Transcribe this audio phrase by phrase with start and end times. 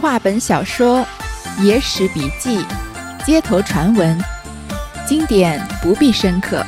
[0.00, 1.06] 话本小说、
[1.62, 2.62] 野史笔记、
[3.24, 4.18] 街头传闻，
[5.08, 6.62] 经典不必深刻。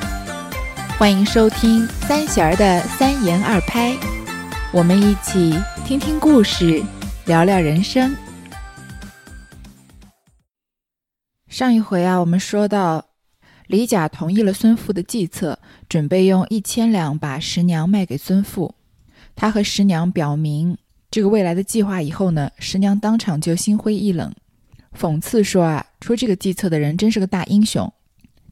[0.99, 3.95] 欢迎收听三弦儿的三言二拍，
[4.73, 5.55] 我们一起
[5.85, 6.83] 听听故事，
[7.27, 8.17] 聊聊人生。
[11.49, 13.05] 上一回啊，我们说到
[13.67, 18.75] 李甲同意了孙父的计策，准备用一千两把十娘卖给孙父。
[19.37, 20.79] 他和十娘表明
[21.11, 24.35] 这个未来的计划以后呢，十娘当场就心灰意冷，
[24.97, 27.91] 讽刺说啊，出这个计策的人真是个大英雄，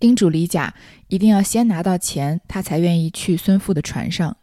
[0.01, 0.75] 叮嘱李甲
[1.09, 4.37] 一定要先拿到钱，他才愿意去孙富的船上。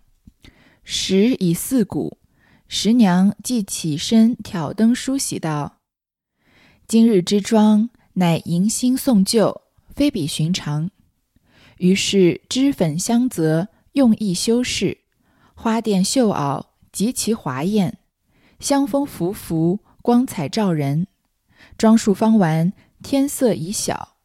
[0.84, 2.18] 时已四鼓，
[2.68, 5.80] 十娘即起身挑灯梳洗道
[6.88, 9.62] ：“今日之妆乃迎新送旧，
[9.96, 10.92] 非比寻常。”
[11.80, 15.00] 于是脂粉香泽，用意修饰。
[15.56, 17.98] 花钿绣袄极其华艳，
[18.64, 21.08] 香风拂拂，光彩照人。
[21.78, 22.72] 装束方完，
[23.04, 24.16] 天色已晓。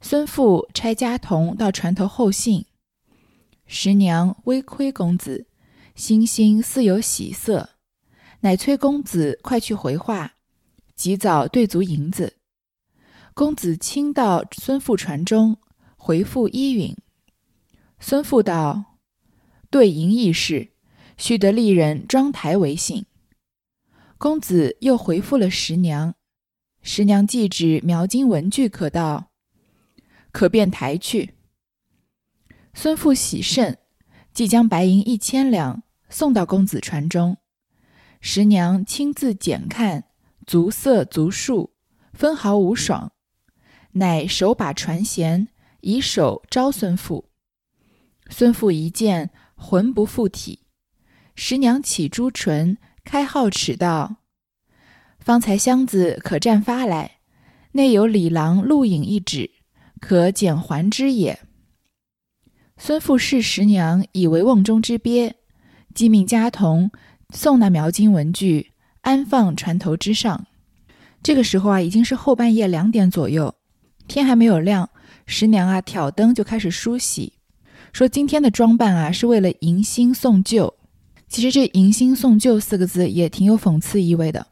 [0.00, 2.66] 孙父差家童到船头候信。
[3.66, 5.48] 十娘微窥公子，
[5.96, 7.70] 心心似有喜色，
[8.42, 10.34] 乃催公子快去回话，
[10.94, 12.36] 及早兑足银子。
[13.34, 15.56] 公子亲到孙父船中，
[15.96, 16.96] 回复依允。
[17.98, 18.98] 孙父道
[19.70, 20.68] ：“兑银易事。”
[21.18, 23.06] 须得丽人妆台为信。
[24.22, 26.14] 公子又回复了十娘，
[26.80, 29.32] 十娘既指描金文具可到，
[30.30, 31.34] 可便抬去。
[32.72, 33.78] 孙父喜甚，
[34.32, 37.38] 即将白银一千两送到公子船中。
[38.20, 40.04] 十娘亲自检看，
[40.46, 41.72] 足色足数，
[42.12, 43.10] 分毫无爽，
[43.94, 45.48] 乃手把船舷，
[45.80, 47.28] 以手招孙父。
[48.30, 50.60] 孙父一见，魂不附体。
[51.34, 54.16] 十娘起朱唇，开号齿道
[55.18, 57.18] ：“方才箱子可绽发来，
[57.72, 59.50] 内有李郎录影一纸，
[60.00, 61.40] 可检还之也。”
[62.78, 65.34] 孙富视十娘以为瓮中之鳖，
[65.94, 66.90] 即命家童
[67.30, 70.46] 送那描金文具，安放船头之上。
[71.22, 73.54] 这个时候啊，已经是后半夜两点左右，
[74.08, 74.90] 天还没有亮。
[75.26, 77.34] 十娘啊，挑灯就开始梳洗，
[77.92, 80.74] 说今天的装扮啊，是为了迎新送旧。
[81.32, 84.48] 其实这“迎新送旧”四个字也挺有讽刺意味的。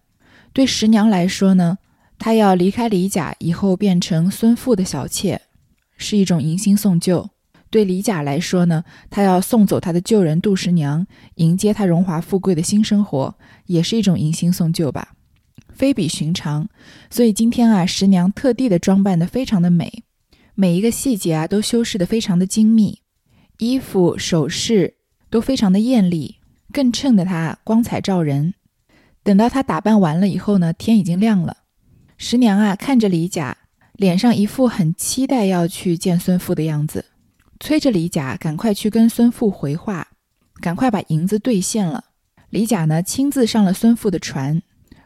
[0.55, 1.77] 对十娘来说呢，
[2.19, 5.43] 她要离开李甲以后变成孙富的小妾，
[5.99, 7.29] 是一种迎新送旧；
[7.69, 13.35] 对李甲来说呢，他要送走他的旧人杜十娘，迎接他荣华富贵的新生活，
[13.67, 15.12] 也是一种迎新送旧吧，
[15.75, 16.67] 非比寻常。
[17.11, 20.03] 所以今天啊，十娘特地的装扮的非常的美，
[20.55, 23.01] 每一个细节啊都修饰的非常的精密，
[23.59, 24.95] 衣服首饰
[25.29, 26.37] 都非常的艳丽。
[26.72, 28.54] 更衬得她光彩照人。
[29.22, 31.58] 等到她打扮完了以后呢，天已经亮了。
[32.16, 33.56] 十娘啊，看着李甲，
[33.92, 37.06] 脸上一副很期待要去见孙父的样子，
[37.58, 40.08] 催着李甲赶快去跟孙父回话，
[40.60, 42.04] 赶快把银子兑现了。
[42.50, 44.60] 李甲呢，亲自上了孙父的船，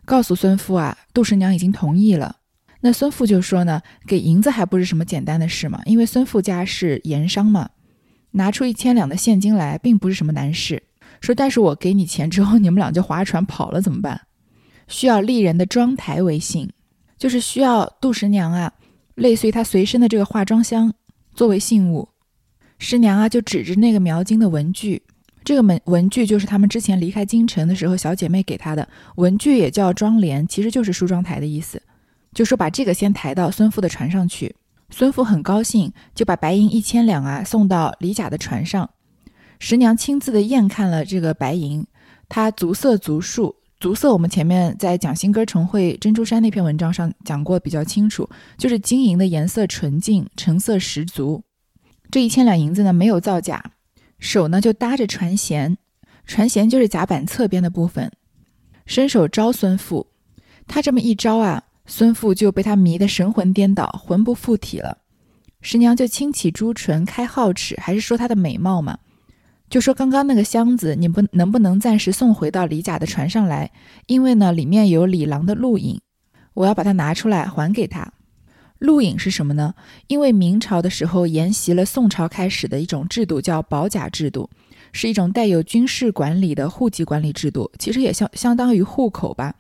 [0.04, 2.36] 告诉孙父啊，杜十娘已经同意了。
[2.80, 7.70] 那孙父就说呢，给银子还不是什么简单的事嘛，因为孙富家是盐商嘛，
[8.32, 10.82] 拿出一千两的现金来，并不是什么难事。
[11.24, 14.20] 说，但是我给你钱之后，你们俩就划船跑了，怎么办？
[14.86, 16.70] 需要丽人的妆台为信，
[17.16, 18.70] 就是需要杜十娘啊，
[19.14, 20.92] 类似于她随身的这个化妆箱
[21.34, 22.10] 作为信物。
[22.78, 25.02] 十娘啊，就指着那个描金的文具，
[25.42, 28.86] 这个文文具就是他们之前离开京城的时候，小姐妹给她的
[29.16, 31.80] 文具，也叫妆帘，其实就是梳妆台的意思。
[32.34, 34.54] 就说把这个先抬到孙富的船上去，
[34.90, 38.90] 孙富很高兴，就把白银一千两啊送到李甲的船上。
[39.66, 41.86] 十娘亲自的验看了这个白银，
[42.28, 43.56] 它足色足数。
[43.80, 51.42] 足色我们前面在讲新歌重会珍珠山那篇文章上讲过比较清楚，就是金银的颜色纯净，成色十足。
[52.10, 53.72] 这一千两银子呢没有造假，
[54.18, 55.74] 手呢就搭着船舷，
[56.26, 58.12] 船舷就是甲板侧边的部分，
[58.84, 60.08] 伸手招孙富。
[60.66, 64.98] 他这么一招啊，孙富就被他迷得神魂颠倒，魂不附体了。
[65.62, 68.98] 十娘就轻启朱唇，开皓齿，还是说她的美貌嘛？
[69.70, 73.70] 就说刚刚那个箱子，你不能不能暂时送回到李甲的船上来？
[74.06, 76.00] 因为呢，里面有李郎的录影，
[76.52, 78.12] 我要把它拿出来还给他。
[78.78, 79.74] 录影是什么呢？
[80.08, 84.50] 因为明朝的时候沿袭了宋朝开始的一种制度，叫保甲制度，
[84.92, 89.54] 是一种带有军事管理的户籍管理制度，其实也相相当于户口吧。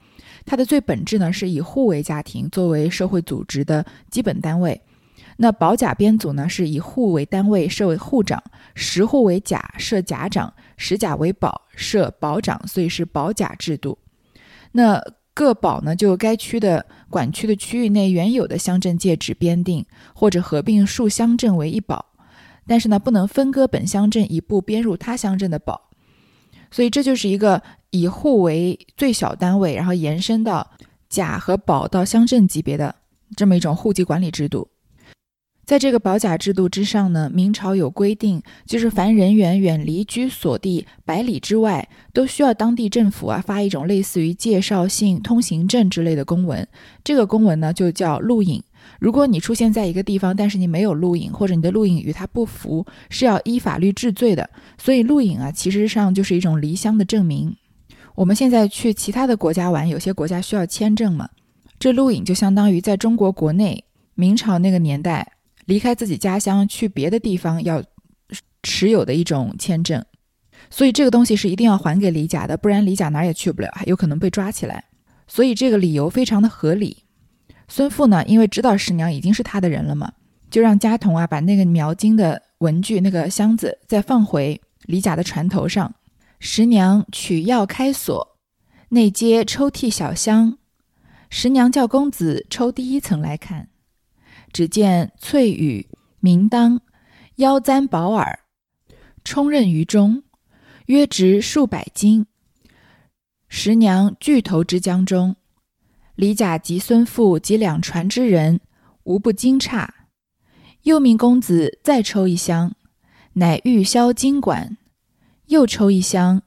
[0.44, 4.80] 它的最本质呢，是以户为家庭作为社会组织的基本单位。
[5.36, 8.42] 那保甲编组呢，是以户为单位设为户长，
[8.74, 13.98] 十户为甲设甲长，十甲为保设保长，所以是保甲制度。
[14.72, 15.02] 那
[15.32, 19.84] 各保呢就该区的管区的区域内原有的乡镇界址编定，
[20.14, 22.06] 或者合并数乡镇为一保，
[22.66, 25.90] 但是呢不能分割本乡镇一部编入他乡镇的保。
[26.70, 27.60] 所以这就是一个
[27.90, 30.70] 以户为最小单位，然后延伸到
[31.08, 32.94] 甲和保到乡镇级别的
[33.36, 34.68] 这么一种户籍管理制度。
[35.64, 46.66] 在这个保甲制度之上呢，明朝有规定，就是凡人员远离居所地百里之外，都需要当地政府啊发一种类似于介绍信、通行证之类的公文。
[47.02, 48.62] 这个公文呢就叫录影。
[49.00, 54.50] 如果你出现在一个地方，但是你没有录影，或者你的录影与他不符，是要依法律治罪的。
[54.76, 57.56] 所以录影啊，其实上就是一种离乡的证明。
[58.14, 61.30] 我们现在去其他的国家玩，有些国家需要签证嘛，
[61.78, 63.82] 这录影就相当于在中国国内
[64.14, 65.32] 明朝那个年代。
[65.66, 67.82] 离开自己家乡去别的地方要
[68.62, 70.04] 持有的一种签证，
[70.70, 74.84] 所以这个东西是一定要还给李甲的，不然李甲哪也去不了，还有可能被抓起来。
[75.26, 77.04] 所以这个理由非常的合理。
[77.68, 80.12] 孙父呢，因为知道十娘已经是他的人了嘛，
[80.50, 85.94] 就让家童啊把那个描金的文具那个箱子再放回李甲的船头上。
[86.40, 88.36] 十娘取钥开锁，
[88.90, 90.58] 内接抽屉小箱。
[91.30, 93.68] 十娘叫公子抽第一层来看。
[94.54, 95.88] 只见翠羽
[96.20, 96.80] 明当
[97.36, 98.38] 腰簪宝耳，
[99.24, 100.22] 充任于中，
[100.86, 102.26] 约值数百斤。
[103.48, 105.34] 十娘巨头之江中，
[106.14, 108.60] 李甲及孙父及两船之人
[109.02, 109.88] 无不惊诧。
[110.84, 112.76] 又命公子再抽一箱，
[113.32, 114.76] 乃玉箫金管；
[115.46, 116.42] 又抽一箱，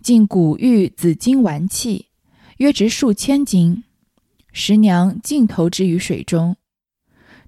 [0.00, 2.06] 尽古玉紫金玩器，
[2.56, 3.84] 约值数千斤。
[4.50, 6.56] 十娘尽投之于水中。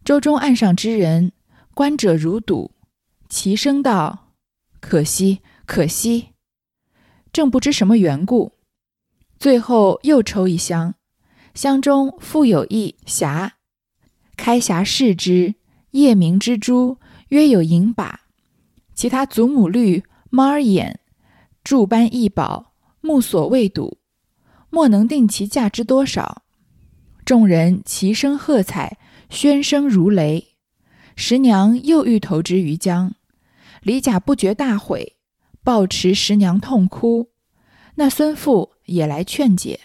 [0.04, 1.30] 舟中岸上之人，
[1.74, 2.72] 观者如睹，
[3.28, 4.32] 齐声道
[4.80, 6.30] ：“可惜，可惜！”
[7.32, 8.54] 正不知什么缘故，
[9.38, 10.96] 最后又抽一箱，
[11.54, 13.52] 箱中复有一匣，
[14.36, 15.54] 开匣视之，
[15.92, 18.22] 夜明之珠，约有银把，
[18.96, 20.98] 其他祖母绿、猫儿眼、
[21.62, 23.98] 柱斑异宝，目所未睹，
[24.68, 26.42] 莫能定其价之多少。
[27.24, 28.98] 众人齐声喝彩。
[29.32, 30.48] 喧声如雷，
[31.16, 33.14] 十娘又欲投之于江，
[33.80, 35.16] 李甲不觉大悔，
[35.64, 37.30] 抱持十娘痛哭。
[37.94, 39.80] 那孙父也来劝解。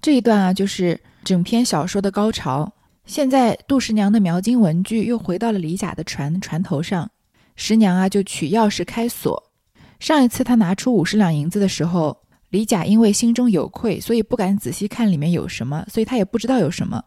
[0.00, 2.72] 这一段啊，就是整篇小说的高潮。
[3.04, 7.10] 现在杜十娘的描金文具又回到了李甲的船船头上，
[7.56, 9.50] 十娘啊就取钥匙开锁。
[9.98, 12.16] 上一次她拿出五十两银子的时候，
[12.50, 17.02] 李甲因为心中有愧，所以不敢仔细看里面有什么，所以他也不知道有什么。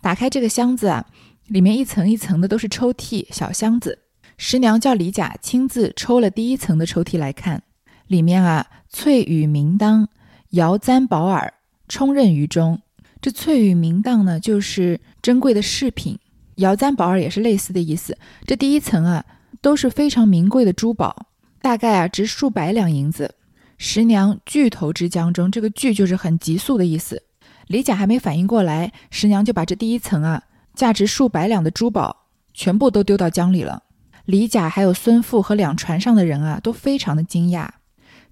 [0.00, 1.06] 打开这个箱子啊，
[1.48, 3.98] 里面一层一层的都是抽屉小箱子。
[4.38, 7.62] 十娘叫李甲亲自抽了第一层的抽屉来看，
[8.06, 10.08] 里面啊翠羽明当，
[10.50, 11.54] 瑶簪宝耳，
[11.88, 12.80] 充任于中。
[13.20, 16.16] 这翠羽明当呢，就是珍贵的饰品；
[16.56, 18.18] 瑶簪宝耳也是类似的意思。
[18.44, 19.24] 这第一层啊，
[19.60, 21.26] 都是非常名贵的珠宝，
[21.60, 23.36] 大概啊值数百两银子。
[23.78, 27.22] 十娘巨头之江中，这个巨就是很急速的意思。
[27.72, 30.42] 李甲还没反应过来，十娘就把这第一层啊，
[30.74, 33.84] 价值数百两的珠宝全部都丢到江里了。
[34.26, 37.66] 李甲还有孙富和两船上的人啊，都非常的惊讶。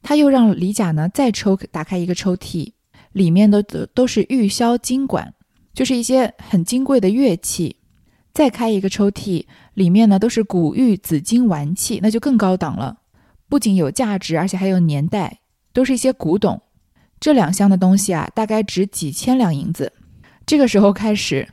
[0.02, 2.74] 他又让李甲呢再抽打开一个抽屉，
[3.12, 5.32] 里面的都都是玉箫金管，
[5.72, 7.76] 就是一些很金贵的乐器。
[8.34, 12.98] 再开一个抽屉，里面呢都是古玉紫金玩器，那就更高档了。
[13.48, 15.38] 不仅有价值，而且还有年代，
[15.72, 16.60] 都是一些古董。
[17.20, 19.92] 这两箱的东西啊，大概值几千两银子。
[20.46, 21.46] 这个时候开始，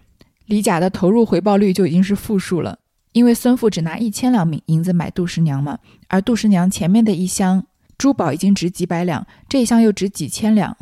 [0.46, 2.80] 李甲的投入回报率就已经是负数了，
[3.12, 7.66] 因为孙富只拿一千两银子买杜十娘嘛，而杜十娘前面的一箱
[7.98, 10.76] 珠宝已经值几百两，这一箱又值几千两，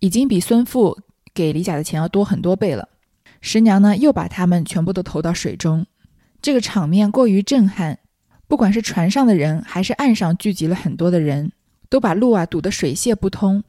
[0.00, 0.98] 已经比孙富
[1.32, 2.90] 给李甲的钱要多很多倍了。
[3.40, 5.86] 十娘呢，又把他们全部都投到水中，
[6.42, 7.98] 这个场面过于震撼，
[8.46, 11.52] 不管是船上的人，还是岸上聚集了很多的人，
[11.88, 13.64] 都把路啊堵得水泄不通。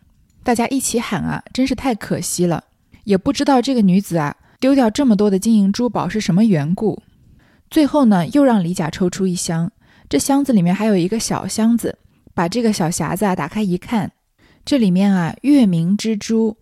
[0.47, 2.63] 大家一起喊啊，真是太可惜了！
[3.03, 7.03] 也不知道这个女子啊，丢掉这么多的金银珠宝是什么缘故。
[7.69, 9.69] 最后呢，又让李甲抽出一箱，
[10.07, 11.99] 这箱子里面还有一个小箱子，
[12.33, 14.13] 把这个小匣子啊打开一看，
[14.63, 16.55] 这里面啊月明之珠，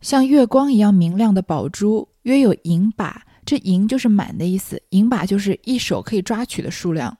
[0.00, 3.22] 像月光一样明亮的宝珠，约有银把。
[3.46, 7.16] 这银就是满的意思，银把就是一手可以抓取的数量，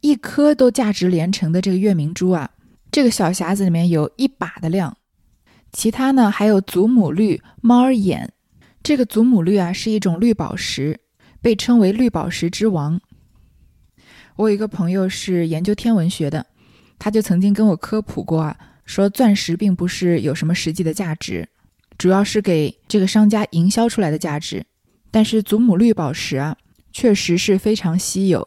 [0.00, 2.48] 一颗都价值连城的这个月明珠啊，
[2.92, 4.96] 这个小匣子里面有一把的量。
[5.74, 8.32] 其他呢，还有祖母绿、猫眼。
[8.80, 11.00] 这个祖母绿啊，是一种绿宝石，
[11.42, 13.00] 被称为绿宝石之王。
[14.36, 16.46] 我有一个朋友是研究天文学的，
[16.96, 21.48] 他就曾经跟我科普过啊，说钻石并不是有什么实际的价值，
[21.98, 24.64] 主要是给这个商家营销出来的价值。
[25.10, 26.56] 但是祖母绿宝石啊，
[26.92, 28.46] 确实是非常稀有，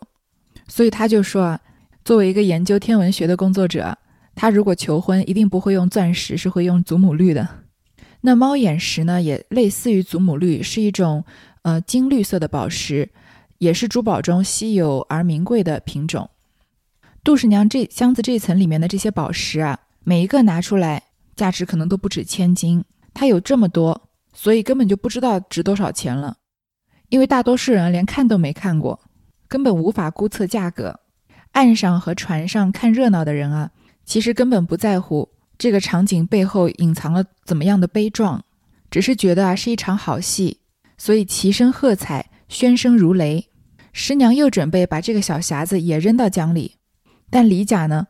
[0.70, 1.60] 所以他就说啊，
[2.06, 3.98] 作为一个研究天文学的工作者，
[4.40, 7.50] 他如果求婚一定不会用钻石，是会用祖母绿的。
[8.22, 11.26] 那猫眼石呢，也类似于祖母绿，是一种
[11.64, 13.10] 呃金绿色的宝石，
[13.58, 16.30] 也是珠宝中稀有而名贵的品种。
[17.24, 21.02] 杜十娘这箱子这层里面的这些宝石啊，每一个拿出来
[21.36, 22.86] 价值可能都不止千金。
[23.16, 26.38] 它有这么多，所以根本就不知道值多少钱了。
[27.10, 29.00] 因为大多数人连看都没看过，
[29.48, 31.00] 根本无法估测价格。
[31.54, 33.72] 岸上和船上看热闹的人啊，
[34.08, 38.44] 其实根本不在乎这个场景背后隐藏了怎么样的悲壮，
[38.90, 40.62] 只是觉得啊是一场好戏，
[40.98, 43.50] 所以齐声喝彩，喧声如雷。
[43.92, 46.78] 师娘又准备把这个小匣子也扔到江里，
[47.30, 48.08] 但李甲呢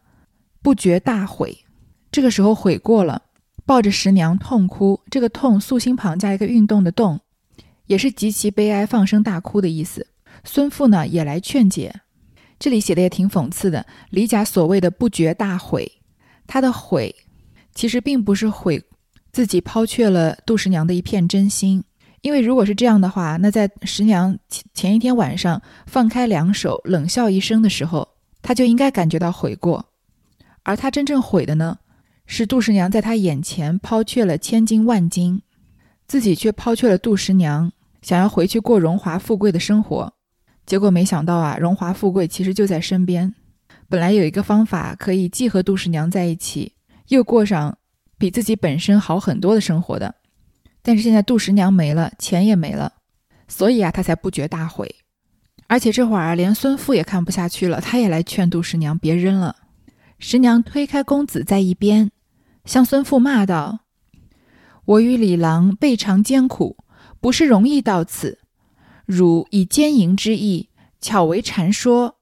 [0.61, 1.65] 不觉大悔，
[2.11, 3.23] 这个时候悔过了，
[3.65, 5.01] 抱着师娘痛哭。
[5.09, 7.19] 这个痛素心旁加一个运动的动。
[7.87, 10.07] 也是极其悲哀、放声大哭的意思。
[10.43, 12.01] 孙父呢也来劝解，
[12.59, 13.85] 这里写的也挺讽刺的。
[14.09, 15.91] 李甲所谓的不觉大悔，
[16.45, 17.15] 他的悔
[17.73, 18.83] 其实并不是悔
[19.31, 21.83] 自己抛却了杜十娘的一片真心，
[22.21, 28.07] 因为如果是这样的话，那在十娘前前一天晚上放开两手冷笑一声的时候，
[28.41, 29.85] 他就应该感觉到悔过。
[30.63, 31.77] 而他真正悔的呢，
[32.25, 35.41] 是杜十娘在他眼前抛却了千金万金，
[36.07, 37.71] 自己却抛却了杜十娘。
[38.01, 40.13] 想要回去过荣华富贵的生活，
[40.67, 43.33] 结果没想到啊，荣华富贵其实就在身边。
[43.87, 46.73] 本来有一个方法可以既和杜十娘在一起，
[47.07, 47.75] 又过上
[48.17, 50.13] 比自己本身好很多的生活的，
[50.81, 52.91] 但是现在杜十娘没了，钱也没了，
[53.47, 54.93] 所以啊，他才不觉大悔。
[55.67, 59.55] 而且这会儿连孙父也看不下去了，他也来劝杜十娘别扔了。
[60.19, 62.11] 十娘推开公子在一边，
[62.65, 63.79] 向孙父骂道
[64.83, 66.75] ：“我与李郎备尝艰苦。”
[67.19, 68.37] 不是容易到此，
[69.07, 70.67] 汝以奸淫之意
[70.99, 72.17] 巧为禅说，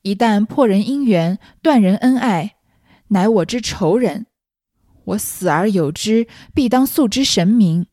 [0.00, 2.56] 一旦破人姻缘，断人恩爱，
[3.08, 4.26] 乃我之仇人。
[5.04, 7.88] 我死而有之，必当诉之神明，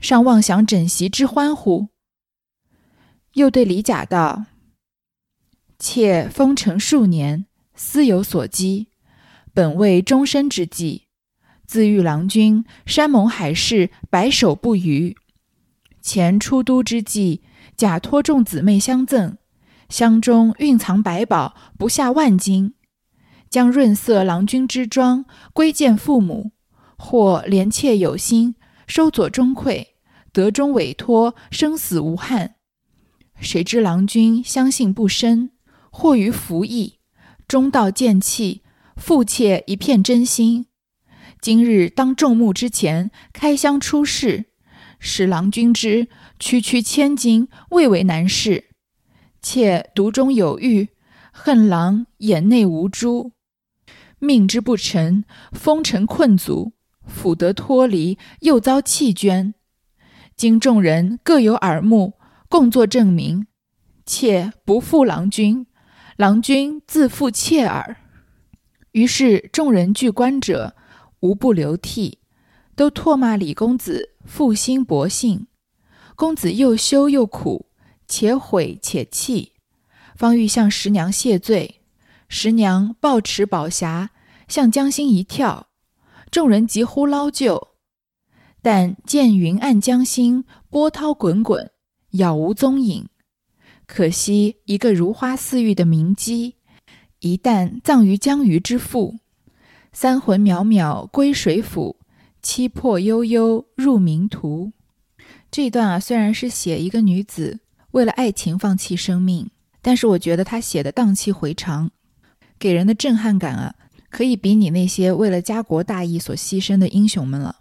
[0.00, 1.88] 尚妄想枕席之欢乎？
[3.34, 4.46] 又对李甲道
[5.78, 7.44] ：“妾封尘数年，
[7.74, 8.88] 思有所积，
[9.52, 11.02] 本为终身之计。
[11.66, 15.14] 自遇郎君，山盟海誓，白首不渝。”
[16.00, 17.42] 前出都之际，
[17.78, 19.36] 假托众姊妹相赠，
[19.88, 22.74] 箱中蕴藏百宝，不下万金。
[23.48, 26.50] 将润色郎君之装归见父母，
[26.98, 28.56] 或怜妾有心，
[28.88, 29.86] 收左中馈，
[30.32, 32.56] 得中委托，生死无憾。
[33.38, 35.52] 谁知郎君相信不深，
[35.92, 36.98] 或于服役，
[37.46, 38.64] 中道见弃，
[38.96, 40.66] 负妾一片真心。
[41.40, 44.46] 今日当众目之前，开箱出世。
[44.98, 48.64] 使郎君知，区区千金未为难事。
[49.40, 50.88] 妾独中有欲，
[51.32, 53.32] 恨郎眼内无珠，
[54.18, 56.72] 命之不成，风尘困阻，
[57.06, 59.54] 抚得脱离，又遭弃捐。
[60.36, 62.14] 今众人各有耳目，
[62.48, 63.46] 共作证明，
[64.04, 65.66] 妾不负郎君，
[66.16, 67.96] 郎君自负妾耳。
[68.92, 70.74] 于是众人聚观者，
[71.20, 72.18] 无不流涕，
[72.78, 74.14] 都唾骂李公子。
[74.24, 75.48] 负心薄幸，
[76.14, 77.66] 公子又羞又苦，
[78.06, 79.54] 且悔且气，
[80.14, 81.80] 方欲向十娘谢罪。
[82.28, 84.10] 十娘抱持宝匣，
[84.46, 85.68] 向江心一跳，
[86.30, 87.68] 众人急呼捞救。
[88.62, 91.72] 但见云暗江心，波涛滚滚，
[92.10, 93.08] 杳无踪影。
[93.86, 96.56] 可惜一个如花似玉的名姬，
[97.20, 99.16] 一旦葬于江鱼之腹，
[99.92, 101.97] 三魂渺渺归水府。
[102.42, 104.72] 七魄悠悠入冥途，
[105.50, 107.58] 这一段啊，虽然是写一个女子
[107.90, 109.50] 为了爱情放弃生命，
[109.82, 111.90] 但是我觉得她写的荡气回肠，
[112.58, 113.74] 给人的震撼感啊，
[114.08, 117.56] 可以比拟那些为了家国大义所牺牲的英雄们了。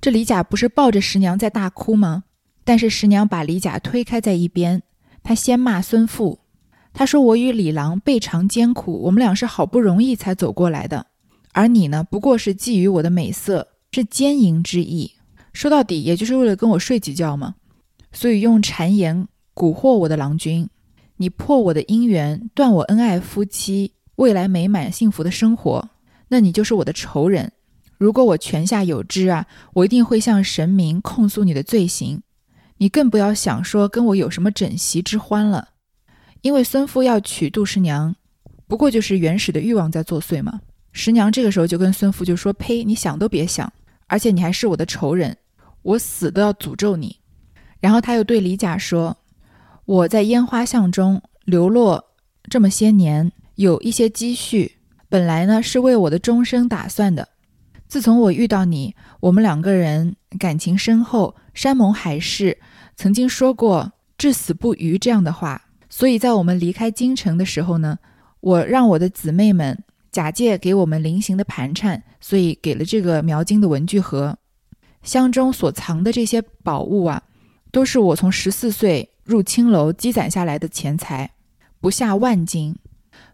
[0.00, 2.24] 这李甲不是抱着十娘在大哭吗？
[2.64, 4.82] 但是十娘把李甲推开在一边，
[5.22, 6.40] 他先骂孙父，
[6.92, 11.06] 他说：“我与李郎备尝艰苦，我们俩是好不容易才走过来的，
[11.52, 15.12] 而你呢，不过是觊觎我的美色。”是奸淫之意，
[15.52, 17.54] 说到底也就是为了跟我睡几觉嘛。
[18.10, 20.68] 所以用谗言蛊惑我的郎君，
[21.18, 25.90] 你破我的姻缘，断我恩爱夫妻未来美满幸福的生活，
[26.28, 27.52] 那你就是我的仇人。
[27.98, 32.22] 如果我泉下有知啊，我一定会向神明控诉你的罪行。
[32.78, 35.68] 你更不要想说跟我有什么枕席之欢了，
[36.40, 38.16] 因为孙父要娶杜十娘，
[38.66, 40.60] 不过就是原始的欲望在作祟嘛。
[40.92, 43.72] 十娘这个时候就跟孙父就说：“呸，你想都别想。”
[44.06, 45.36] 而且你还是我的仇人，
[45.82, 47.18] 我死都要诅咒你。”
[47.80, 49.16] 然后他又对李甲说
[49.84, 52.12] ：“我在烟花巷中流落
[52.50, 54.78] 这么些年，有一些积蓄，
[55.08, 57.28] 本来呢是为我的终生打算的。
[57.88, 62.56] 自从我遇到你，我们两个人感情深厚，山盟海誓，
[62.96, 65.60] 曾经说过至死不渝这样的话。
[65.90, 67.98] 所以在我们离开京城的时候呢，
[68.40, 74.38] 我让我的姊妹们假借给我们临行的盘缠，所以给了这个描金的文具盒，
[75.02, 77.20] 箱中所藏的这些宝物啊。”
[77.72, 81.30] 都是我从十四岁入青楼积攒下来的钱财，
[81.80, 82.76] 不下万金。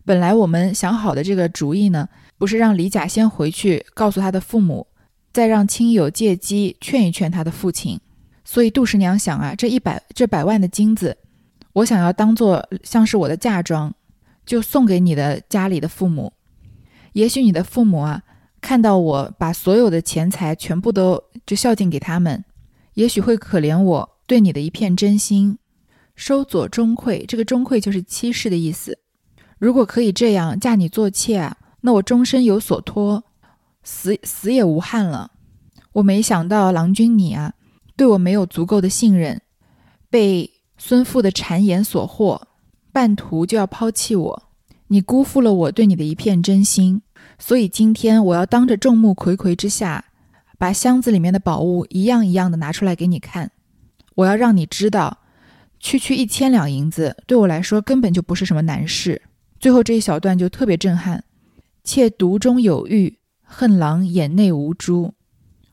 [0.05, 2.09] 本来我们想好的这个主意呢，
[2.39, 4.87] 不是让李甲先回去告诉他的父母，
[5.33, 8.01] 再让亲友借机劝一劝他的父亲。
[8.45, 11.19] 所以杜十娘想啊，这一百这百万的金子，
[11.73, 13.93] 我想要当做像是我的嫁妆，
[14.47, 16.33] 就送给你的家里的父母。
[17.19, 18.23] 也许你的父母啊，
[18.61, 22.45] 看到我把所有的钱财全部都就孝敬给他们，
[22.95, 24.19] 也许会可怜我。
[24.25, 25.59] 对你的一片真心，
[26.15, 29.01] 收左中馈，这个中馈就是妻室的意思。
[29.59, 33.25] 如果可以这样嫁你做妾啊，那我终身有所托，
[33.83, 35.33] 死死也无憾了。
[35.95, 37.55] 我没想到郎君你啊，
[37.97, 39.41] 对我没有足够的信任，
[40.09, 42.41] 被孙父的谗言所惑，
[42.93, 44.43] 半途就要抛弃我，
[44.87, 47.03] 你辜负了我对你的一片真心。
[47.39, 50.07] 所以今天我要当着众目睽睽之下，
[50.59, 53.53] 把箱子里面的宝物一样一样的拿出来给你看。
[54.17, 55.19] 我要让你知道，
[55.79, 59.23] 区区一千两银子对我来说根本就不是什么难事。
[59.61, 61.23] 最后这一小段就特别震撼：
[61.85, 65.15] 妾独中有玉，恨郎眼内无珠。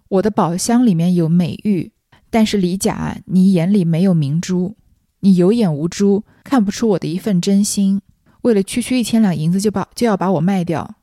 [0.07, 1.91] 我的宝箱里面有美玉，
[2.29, 4.77] 但是李甲，你眼里没有明珠，
[5.22, 8.01] 你有眼无珠，看不出我的一份真心。
[8.43, 10.98] 为了区区一千两银子就把就要把我卖掉，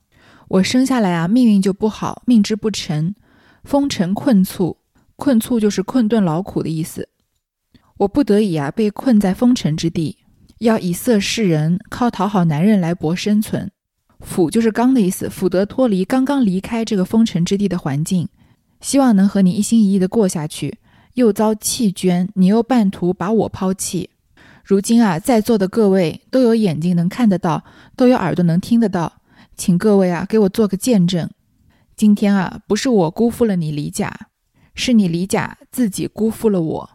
[0.52, 3.14] 我生下来啊命运就不好，命之不成，
[3.64, 4.76] 风尘困促，
[5.16, 7.08] 困促就是困顿劳苦的意思。
[7.96, 10.18] 我不得已啊，被困在风尘之地，
[10.58, 13.70] 要以色示人，靠讨好男人来博生存。
[14.20, 18.28] 辅就是刚的意思，辅得脱离刚刚离开这个风尘之地的环境，
[18.82, 20.80] 希望能和你一心一意的过下去。
[21.14, 24.10] 又遭弃捐，你又半途把我抛弃。
[24.62, 27.64] 如今啊，在座的各位都有眼睛能看得到，
[27.96, 29.20] 都有耳朵能听得到，
[29.56, 31.30] 请各位啊，给我做个见证。
[31.94, 34.28] 今天啊，不是我辜负了你李甲，
[34.74, 36.90] 是你李甲自己辜负了我。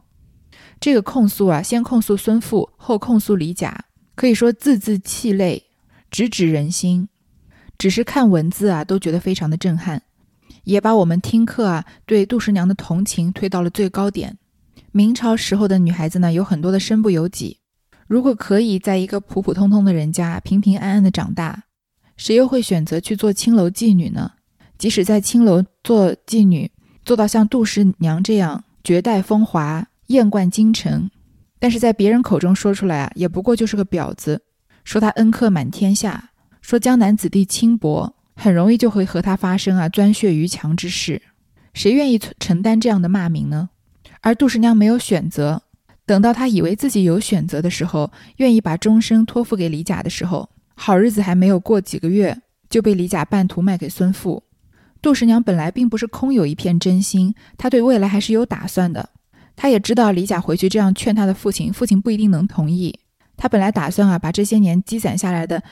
[0.80, 5.64] 这个控诉啊，先控诉孙父，后控诉李甲，可以说字字泣泪，
[6.12, 7.08] 直指人心。
[7.78, 10.02] 只是看文字啊，都觉得非常的震撼，
[10.64, 14.38] 也把我们听课啊对杜十娘的同情推到了最高点。
[14.92, 17.60] 明朝时候的女孩子呢，有很多的身不由己。
[18.08, 21.66] 如果可以在一个普普通通的人家平平安安的长大，
[22.18, 24.34] 谁又会选择去做青楼妓女呢？
[24.78, 26.70] 即使在青楼做妓女，
[27.06, 29.88] 做到像杜十娘这样绝代风华。
[30.08, 31.12] 艳冠京城，
[31.60, 34.42] 但是在别人口中说出来啊，也不过就是个婊子。
[34.86, 36.30] 说他恩客满天下，
[36.62, 41.22] 说江南子弟轻薄，很容易就会和他发生啊钻血于墙之事。
[41.74, 43.70] 谁愿意承担这样的骂名呢？
[44.22, 45.62] 而杜十娘没有选择，
[46.06, 54.44] 等到她以为自己有选择的时候，愿意把终生托付给李甲的时候，好日子还没有过几个月，就被李甲半途卖给孙父。
[55.02, 59.10] 杜十娘本来并不是空有一片真心，她对未来还是有打算的。
[59.56, 63.00] 她也知道李甲回去这样劝她的父亲，父亲不一定能同意。
[63.36, 65.64] 她本来打算啊，把这些年积攒下来的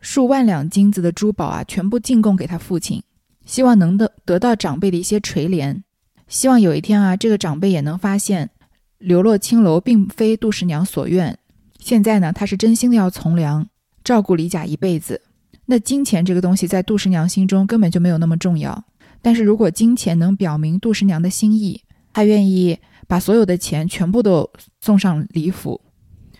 [0.00, 3.02] 数万两金子的珠宝啊，全部进贡给他父亲，
[3.44, 5.82] 希望能得得到长辈的一些垂怜，
[6.26, 8.50] 希望有一天啊，这个长辈也能发现
[8.98, 11.38] 流落青楼并非杜十娘所愿。
[11.78, 13.68] 现在呢，他是真心的要从良，
[14.08, 15.20] 照顾李甲一辈子。
[15.66, 18.82] 那金钱这个东西在杜十娘心中根本就没有那么重要。
[19.20, 21.82] 但是如果金钱能表明杜十娘的心意，
[22.14, 22.78] 她愿意。
[23.06, 24.50] 把所有的钱全部都
[24.82, 25.80] 送上李府，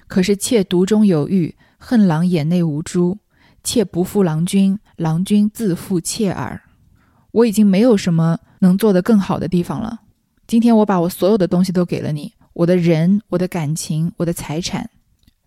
[0.07, 3.17] 可是妾独中有玉，恨郎眼内无珠。
[3.65, 6.61] 妾不负郎君，郎君自负妾耳。
[7.33, 10.01] 我已经没有什么能做得更好的地方了。
[10.47, 14.91] 今天我把我所有的东西都给了你，我的人、我的感情、我的财产，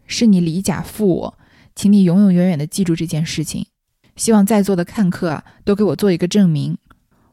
[0.08, 1.38] 是你李甲负我，
[1.76, 3.68] 请你永永远远的记住这件事情。
[4.16, 6.78] 希望在座的看客啊，都给我做一个证明。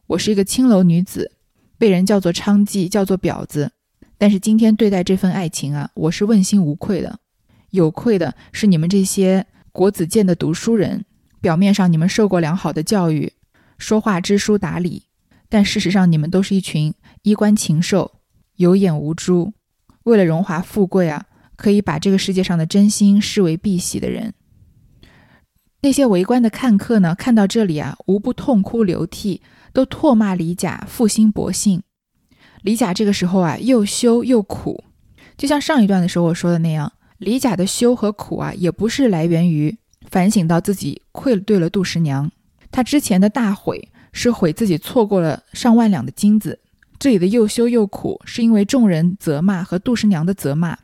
[0.07, 1.33] 我是一个青楼女子，
[1.77, 3.73] 被人叫做娼妓，叫做婊子。
[4.17, 7.19] 但是今天对待这份爱情啊，我是问心无愧的。
[7.71, 11.05] 有愧的是你们这些国子监的读书人，
[11.41, 13.33] 表面上你们受过良好的教育，
[13.77, 15.05] 说话知书达理，
[15.49, 18.13] 但事实上你们都是一群衣冠禽兽，
[18.57, 19.53] 有眼无珠，
[20.05, 21.27] 为了荣华富贵啊，
[21.59, 24.33] 可以把这个世界上的真心视为碧玺的人。
[25.83, 29.43] 那些围观的看客呢，看到这里啊，无不痛哭流涕，
[29.73, 31.83] 都唾骂李甲负心薄幸。
[32.63, 34.85] 李甲这个时候啊，又羞又苦，
[35.37, 39.77] 就像上一段的时候我说的那样，李甲的羞和苦啊，也不是来源于
[40.09, 42.31] 反省到自己愧对了杜十娘，
[42.71, 46.59] 他之前的大悔是悔自己错过了上万两的金子，
[46.99, 50.77] 这里的又羞又苦，是因为众人责骂和杜十娘的责骂，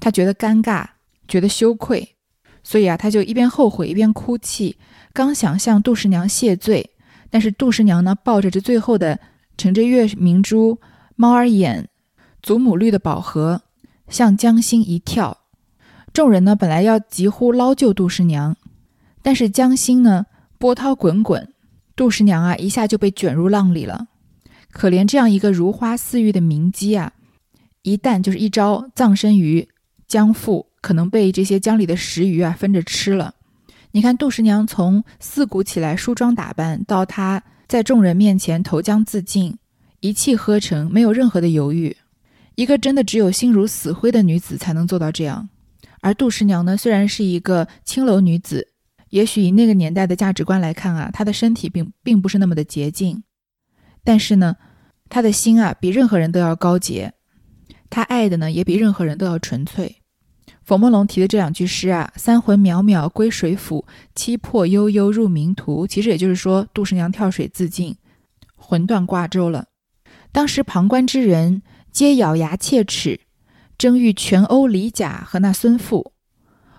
[0.00, 0.84] 他觉得尴尬，
[1.28, 2.16] 觉得羞愧，
[2.64, 4.76] 所以啊，他就一边后悔一边哭泣，
[5.12, 6.90] 刚想向杜十娘谢罪，
[7.30, 9.20] 但是杜十娘呢，抱着这最后的
[9.56, 10.80] 乘着月明珠。
[11.16, 11.90] 猫儿眼、
[12.42, 13.60] 祖母绿的宝盒
[14.08, 15.36] 向江心一跳，
[16.14, 18.56] 众人呢本来要急呼捞救杜十娘，
[19.20, 20.24] 但是江心呢
[20.56, 21.52] 波涛滚滚，
[21.94, 24.06] 杜十娘啊一下就被卷入浪里了。
[24.72, 27.12] 可怜这样一个如花似玉的名姬啊，
[27.82, 29.68] 一旦就是一朝葬身于
[30.10, 33.36] 江父，可能被这些江里的石鱼啊分着吃了。
[33.92, 39.56] 你看杜十娘从四鼓起来梳妆打扮，到她在众人面前投江自尽。
[40.00, 41.96] 一气呵成，没有任何的犹豫。
[42.56, 45.48] 一个真的只有心如死灰的女子才能做到这样。
[46.00, 48.72] 而杜十娘呢，虽然是一个青楼女子，
[49.10, 53.22] 也许以那个年代的价值观来看啊，她的身体并并不是那么的洁净，
[54.02, 54.56] 但是呢，
[55.08, 57.12] 她的心啊，比任何人都要高洁。
[57.90, 59.96] 他爱的呢，也比任何人都要纯粹。
[60.62, 67.96] 冯梦龙提的这两句诗啊，“三魂渺渺归水府，七魄悠悠入冥途”，其实也就是说，杜十娘跳水自尽，
[68.54, 69.66] 魂断挂舟了。
[70.30, 73.20] 当时旁观之人皆咬牙切齿，
[73.76, 76.12] 争欲全殴李甲和那孙父，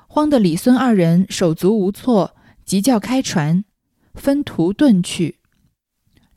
[0.08, 3.66] 慌得李孙二人手足无措，急叫开船，
[4.14, 5.40] 分途遁去。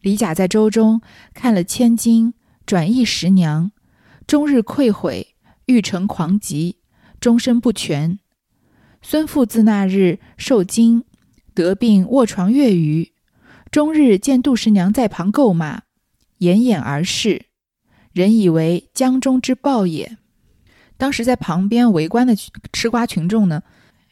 [0.00, 1.00] 李甲在舟中
[1.32, 2.34] 看了千金，
[2.66, 3.70] 转忆十娘，
[4.26, 5.34] 终日愧悔，
[5.66, 6.78] 欲成狂疾，
[7.20, 8.18] 终身不全。
[9.02, 11.04] 孙父自那日受惊，
[11.52, 13.12] 得病卧床月余，
[13.70, 15.82] 终日见杜十娘在旁诟骂。
[16.40, 17.46] 奄奄而逝，
[18.12, 20.18] 人以为江中之暴也。
[20.96, 22.34] 当时在旁边围观的
[22.72, 23.62] 吃瓜群众呢，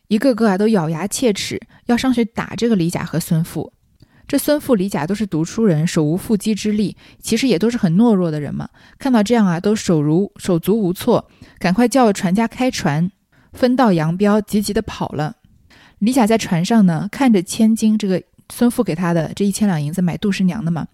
[0.08, 3.72] 一个个啊都咬牙切齿，要上去打这个李甲和孙富。
[4.26, 8.68] 这孙父、李甲都是读书人，手无缚鸡之力，其实也都是很懦弱的人嘛。
[8.98, 13.10] 看到这样啊，都手如手足无措，赶快叫船家开船，
[13.52, 15.36] 分道扬镳，急急的跑了。
[15.98, 20.86] 李甲在船上呢，看着千金，这个孙父给他的这一千两银子买杜十娘的嘛。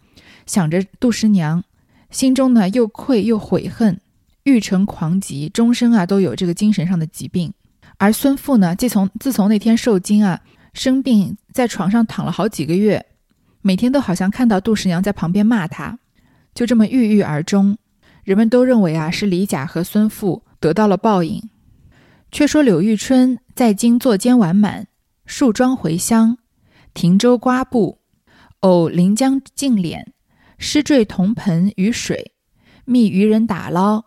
[0.47, 1.63] 想着杜十娘，
[2.11, 4.01] 心中呢又愧又悔恨，
[4.43, 7.53] 欲成狂疾，终生啊都有这个精神上的疾病。
[7.99, 10.41] 而孙父呢，自从自从那天受惊啊
[10.73, 13.05] 生病，在床上躺了好几个月，
[13.61, 15.99] 每天都好像看到杜十娘在旁边骂他，
[16.55, 17.77] 就这么郁郁而终。
[18.25, 21.49] 人们都认为啊是李甲和孙富得到了报应。
[22.31, 24.89] 却说柳玉春在京作监完满，
[25.25, 26.37] 束装回乡，
[26.93, 28.01] 停舟刮布，
[28.61, 30.05] 偶临江净敛。
[30.59, 32.33] 失坠铜盆于水，
[32.85, 34.07] 觅渔人打捞，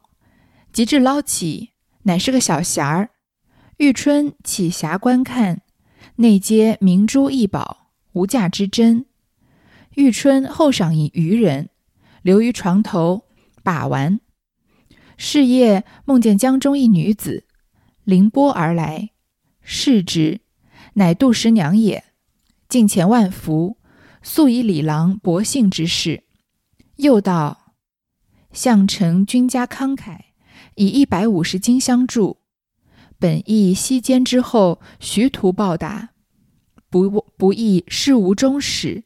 [0.73, 1.69] 及至捞起，
[2.03, 3.09] 乃是个小匣儿。
[3.77, 5.61] 玉春起匣观看，
[6.17, 9.05] 内皆明珠异宝，无价之珍。
[9.95, 11.69] 遇春后赏以渔人，
[12.21, 13.25] 留于床头
[13.63, 14.19] 把玩。
[15.17, 17.45] 是夜梦见江中一女子，
[18.03, 19.11] 凌波而来，
[19.61, 20.41] 视之，
[20.93, 22.05] 乃杜十娘也。
[22.67, 23.77] 敬前万福，
[24.23, 26.23] 素以李郎薄幸之事。
[26.95, 27.75] 又道
[28.53, 30.17] ：“相城君家慷慨，
[30.75, 32.37] 以一百五十金相助。
[33.19, 36.09] 本意西监之后，徐图报答，
[36.89, 39.03] 不不意事无终始。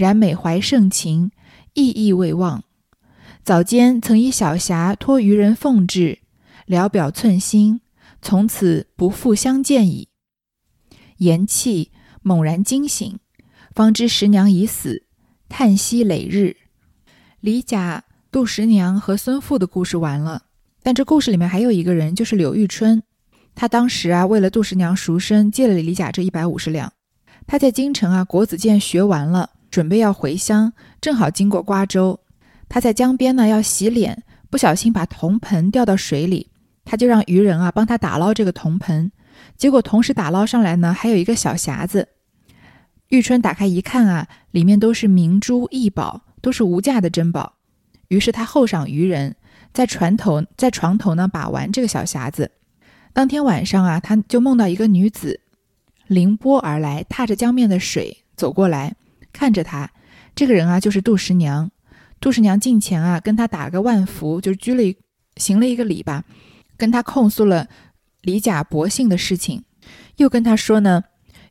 [0.00, 1.30] 然每怀盛情，
[1.74, 2.64] 意意未忘。
[3.44, 6.18] 早间曾以小匣托渔人奉至，
[6.66, 7.80] 聊表寸心，
[8.20, 10.08] 从此不复相见矣。”
[11.18, 11.88] 言讫，
[12.22, 13.18] 猛然惊醒，
[13.74, 15.04] 方知十娘已死，
[15.48, 16.56] 叹息累日。
[17.40, 20.44] 李甲、杜十娘和孙富的故事完了，
[20.82, 23.02] 但这故事里面还有一个人，就是柳玉春。
[23.54, 26.92] 他当时啊，为了杜十娘赎身，借了李甲这一百五十两。
[27.46, 32.20] 他在京城啊，国子监学完了，准备要回乡，正好经过瓜州。
[32.68, 36.48] 他在江边呢要洗脸，不小心把铜盆掉到水里，
[36.84, 39.12] 他就让渔人啊帮他打捞这个铜盆。
[39.56, 42.08] 结果同时打捞上来呢，还有一个小匣子。
[43.08, 46.22] 玉春打开一看啊，里面都是明珠异宝。
[46.42, 47.52] 都是无价的珍宝，
[48.08, 49.36] 于是他厚赏渔人，
[49.74, 52.50] 在船头，在床头呢把玩这个小匣子。
[53.12, 55.40] 当天晚上啊，他就梦到一个女子
[56.06, 58.94] 凌波而来，踏着江面的水走过来，
[59.32, 59.90] 看着他。
[60.34, 61.70] 这个人啊，就是杜十娘。
[62.20, 64.96] 杜十娘近前啊，跟他打个万福，就鞠了一
[65.36, 66.24] 行了一个礼吧，
[66.76, 67.66] 跟他控诉了
[68.22, 69.64] 李甲薄幸的事情，
[70.16, 71.04] 又跟他说呢，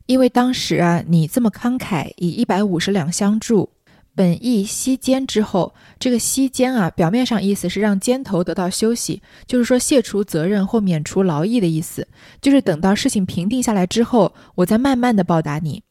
[0.06, 3.70] 因为当时啊，你这么慷慨，以一百五十两相助。
[4.14, 12.06] 本意息肩之后，这个息肩啊，表面上意思是让肩头得到休息，就是说卸除责任或免除劳役的意思，
[12.40, 15.82] 就是等到事情平定下来之后，我再慢慢的报答你。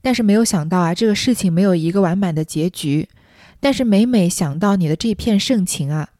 [0.00, 3.08] 但是没有想到啊，这个事情没有一个完满的结局。
[3.60, 6.10] 但是每每想到你的这片盛情啊，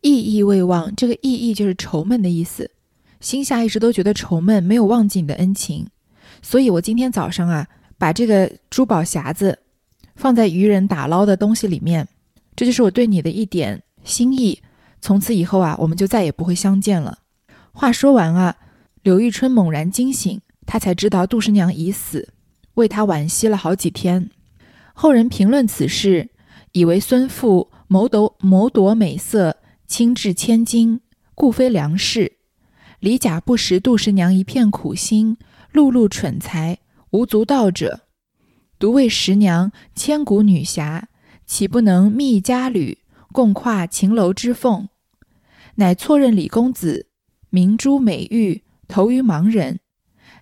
[0.00, 2.70] 意意未忘，这个意意就是愁闷的意思，
[3.20, 5.86] 心下一直都觉得愁闷，没有忘记你的恩情。
[6.40, 7.66] 所以我今天早上啊，
[7.98, 9.58] 把这个珠宝匣子
[10.16, 12.08] 放在渔人打捞的东西里面，
[12.56, 14.62] 这就是我对你的一点心意。
[15.02, 17.18] 从此以后啊，我们就再也不会相见了。
[17.72, 18.56] 话说完啊，
[19.02, 22.30] 柳玉春猛然惊醒，他才知道杜十娘已死。
[22.74, 24.30] 为他惋惜了好几天，
[24.94, 26.30] 后人评论此事，
[26.72, 29.56] 以为孙父谋夺谋夺美色，
[29.86, 31.00] 轻至千金，
[31.34, 32.38] 故非良事。
[33.00, 35.36] 李甲不识杜十娘一片苦心，
[35.72, 36.78] 碌碌蠢才，
[37.10, 38.02] 无足道者，
[38.78, 41.08] 独为十娘千古女侠，
[41.46, 42.98] 岂不能觅佳侣，
[43.32, 44.88] 共跨秦楼之凤？
[45.76, 47.06] 乃错认李公子
[47.48, 49.80] 明珠美玉，投于盲人，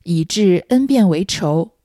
[0.02, 1.77] 以致恩变为仇。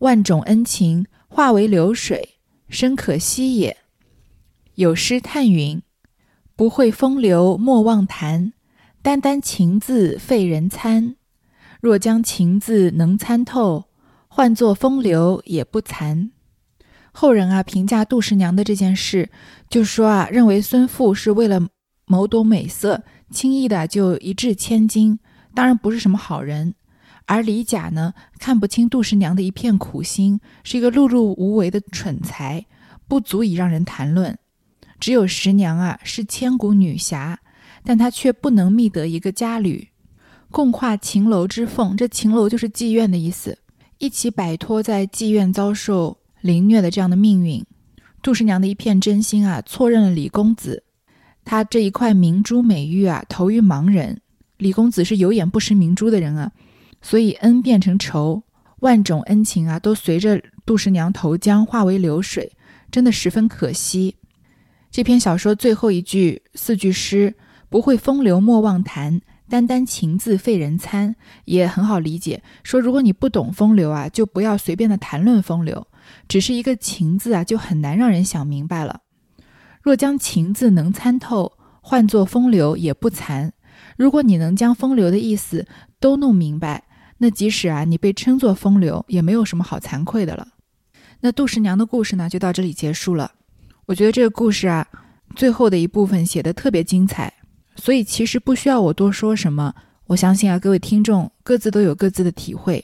[0.00, 3.76] 万种恩情化为流水，深可惜也。
[4.74, 5.80] 有诗叹云
[6.56, 8.52] ：“不会风流莫忘谈，
[9.02, 11.16] 单单情字费人参。
[11.80, 13.84] 若将情字能参透，
[14.28, 16.30] 换作风流也不残。”
[17.12, 19.30] 后人啊评价杜十娘的这件事，
[19.68, 21.68] 就说啊认为孙富是为了
[22.06, 25.18] 谋夺美色，轻易的就一掷千金，
[25.54, 26.74] 当然不是什么好人。
[27.30, 32.66] 而李甲呢，看不清杜十娘的一片苦心，是一个碌碌无为的蠢材，
[33.06, 34.36] 不足以让人谈论。
[34.98, 37.38] 只有十娘啊，是千古女侠，
[37.84, 39.90] 但她却不能觅得一个佳侣，
[40.50, 41.96] 共跨秦楼之凤。
[41.96, 43.56] 这秦楼就是妓院的意思，
[43.98, 47.64] 一起摆脱在妓院遭受凌虐的这样的命运。
[48.20, 50.82] 杜十娘的一片真心啊，错认了李公子，
[51.44, 54.20] 她这一块明珠美玉啊，投于盲人。
[54.56, 56.50] 李公子是有眼不识明珠的人啊。
[57.02, 58.42] 所以恩变成仇，
[58.80, 62.52] 万种恩情啊，都随着杜十娘投江化为流水，
[62.90, 64.16] 真的十分可惜。
[64.90, 67.34] 这篇小说最后一句四句诗
[67.70, 71.14] “不会风流莫忘谈，单单情字费人参”
[71.46, 72.42] 也很好理解。
[72.62, 75.86] 说如果你不懂风流啊，就不要随便的谈论风流，
[76.26, 79.02] 只是一个情字啊，就很难让人想明白了。
[79.80, 83.52] 若将情字能参透，换作风流也不残。
[83.96, 85.66] 如果你能将风流的意思
[85.98, 86.84] 都弄明白。
[87.22, 90.48] 那即使啊，你被称作风流，也没有什么好惭愧的了。
[91.20, 93.32] 那杜十娘的故事呢，就到这里结束了。
[93.84, 94.88] 我觉得这个故事啊，
[95.36, 97.30] 最后的一部分写的特别精彩，
[97.76, 99.74] 所以其实不需要我多说什么。
[100.06, 102.82] 我相信啊，各位听众各自都有各自的体会。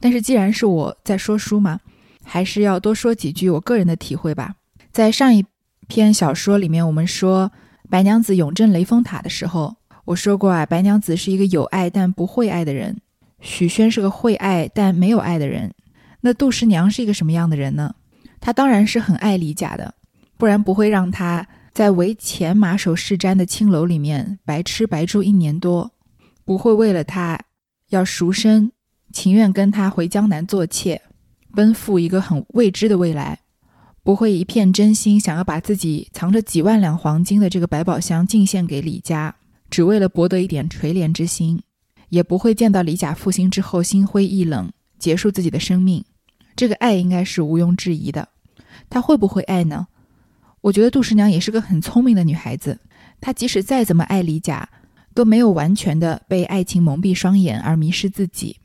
[0.00, 1.78] 但是既然是我在说书嘛，
[2.24, 4.56] 还是要多说几句我个人的体会吧。
[4.90, 5.46] 在上一
[5.86, 7.52] 篇小说里面，我们说
[7.88, 13.00] 白娘子永镇雷峰塔的时候，我说过啊，白娘子是一个有爱但不会爱的人。
[13.40, 15.72] 许宣是个会爱但没有爱的人，
[16.20, 17.94] 那杜十娘是一个什么样的人呢？
[18.40, 19.94] 她当然是很爱李甲的，
[20.36, 25.90] 不然不会让他在为钱马首是瞻的青楼里面白吃白住一年多，
[26.44, 27.38] 不会为了他
[27.90, 28.72] 要赎身，
[29.12, 31.00] 情愿跟他回江南做妾，
[31.54, 33.40] 奔赴一个很未知的未来，
[34.02, 39.34] 不会一片真心想要把自己藏着几万两黄金的这个百宝箱进献给李家，
[39.68, 41.62] 只为了博得一点垂怜之心。
[42.10, 46.04] 也不会见到李甲复兴之后心灰意冷，结束自己的生命。
[46.54, 48.28] 这个爱应该是毋庸置疑的。
[48.90, 49.86] 她会不会爱呢？
[50.60, 52.78] 我觉得杜十娘也是个很聪明的女孩子。
[53.20, 54.68] 她即使再怎么爱李甲，
[55.14, 58.56] 都没有完全的被爱情蒙蔽双眼而迷失自己。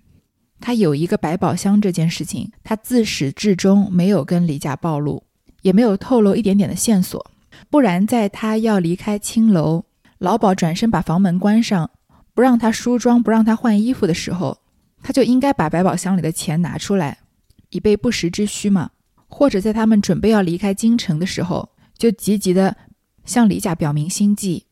[0.59, 5.23] 她有一个百宝箱这件事情，她自始至终没有跟李甲暴露，
[5.61, 7.23] 也没有透露一点点的线索。
[7.69, 9.85] 不然，在她要离开青楼，
[10.17, 11.91] 老鸨转身把房门关上。
[12.35, 14.59] 不让他梳妆，不让他换衣服的时候，
[15.01, 17.17] 他就应该把百宝箱里的钱拿出来，
[17.69, 18.91] 以备不时之需嘛。
[19.27, 22.77] 或者在他们准备要离开京城的时候，就急急的
[23.25, 24.65] 向李甲表明心迹，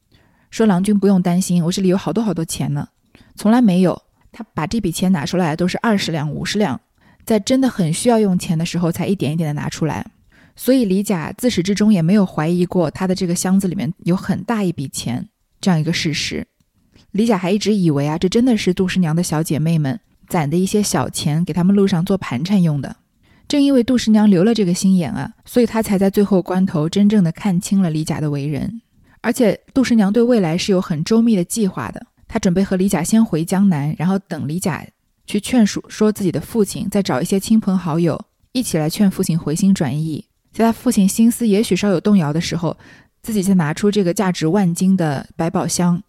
[0.52, 2.89] 说：“郎君不用担心，我这里有好多好多钱呢。”
[3.36, 3.99] 从来没有，
[4.32, 6.80] 他把这笔钱拿出来都是二十两、五十两，
[7.26, 10.06] 在真的很需要用钱的时候才一点一点的拿出来。
[10.56, 15.28] 所以李甲自始至终也没有怀疑过他的这个箱子里面有很大一笔钱
[15.60, 16.45] 这样一个事实。
[17.13, 22.95] 李甲还一直以为啊，这真的是杜十娘的小姐妹们攒的一些小钱，给他们路上做盘缠用的。
[23.47, 28.82] 正因为杜十娘留了这个心眼啊，所以她才在最后关头真正的看清了李甲的为人。
[29.21, 34.84] 而且杜十娘对未来是有很周密的计划的，她准备和李甲先回江南，然后等李甲
[35.28, 38.19] 去劝说说自己的父亲，再找一些亲朋好友
[38.54, 40.26] 一起来劝父亲回心转意。
[40.52, 42.76] 在他父亲心思也许稍有动摇的时候，
[43.21, 46.02] 自己再拿出这个价值万金的百宝箱，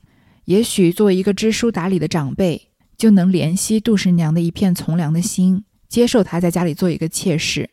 [0.47, 7.71] 也许作为一个知书达理的长辈，就能怜惜杜十娘的一片从良的心，接受她在家里做一个妾室。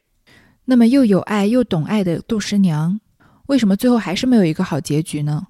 [0.66, 3.00] 那么又有爱又懂爱的杜十娘，
[3.48, 5.48] 为什么最后还是没有一个好结局呢？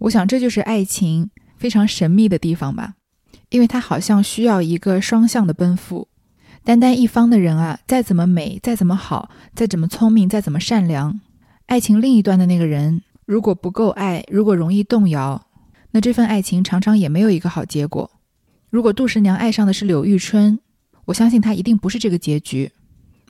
[0.00, 2.94] 我想这就是爱情非常神秘的地方吧，
[3.50, 6.08] 因为它好像需要一个双向的奔赴。
[6.64, 11.20] 单单一方的人啊，再怎么美，再怎么好，再怎么聪明，再怎么善良，
[11.66, 15.44] 爱情另一端的那个人如果不够爱，如果容易动摇，
[15.92, 18.10] 那这份爱情常常也没有一个好结果。
[18.68, 20.58] 如果杜十娘爱上的是柳玉春，
[21.06, 22.72] 我相信她一定不是这个结局。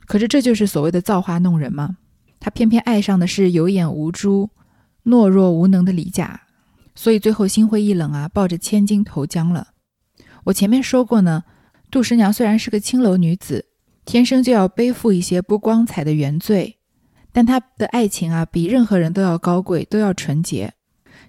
[0.05, 1.97] 可是这就是所谓的造化弄人吗？
[2.39, 4.49] 她偏偏爱上的是有眼无珠、
[5.05, 6.41] 懦弱无能的李甲，
[6.95, 9.69] 所以最后心灰意冷啊，抱着千金投江了。
[10.45, 11.43] 我前面说过呢。
[11.91, 13.65] 杜十娘虽然是个青楼女子，
[14.03, 16.79] 天生就要背负一些不光彩的原罪，
[17.31, 20.73] 但她的爱情啊，比任何人都要高贵，都要纯洁。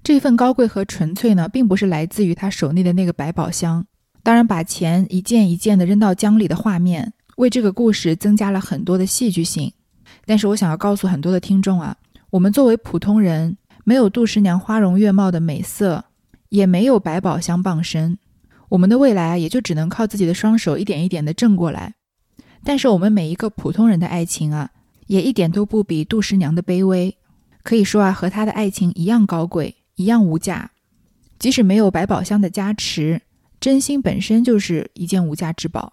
[0.04, 3.86] 这份高贵和纯粹呢，并不是来自于他手内的那个百宝箱。
[4.22, 9.72] 当然，把钱一件一件的扔到江里的画面，为这个故事增加了很多的戏剧性。
[10.26, 11.96] 但是我想要告诉很多的听众啊，
[12.28, 16.04] 我们作为普通人，没有杜十娘花容月貌的美色，
[16.50, 18.18] 也没有百宝箱傍身。
[18.68, 21.94] 我们的未来啊，也就只能靠自己的双手一点一点的挣过来。
[22.62, 24.68] 但是我们每一个普通人的爱情啊，
[25.06, 27.16] 也一点都不比杜十娘的卑微。
[27.62, 30.70] 可以说啊，和她的爱情一样高贵，一样无价。
[31.38, 33.22] 即使没有百宝箱的加持，
[33.60, 35.92] 真心本身就是一件无价之宝。